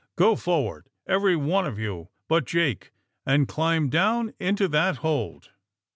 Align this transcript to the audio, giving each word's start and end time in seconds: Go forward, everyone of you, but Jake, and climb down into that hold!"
Go 0.15 0.35
forward, 0.35 0.89
everyone 1.05 1.67
of 1.67 1.77
you, 1.77 2.09
but 2.27 2.45
Jake, 2.45 2.91
and 3.23 3.47
climb 3.47 3.87
down 3.91 4.33
into 4.39 4.67
that 4.69 4.95
hold!" 5.05 5.51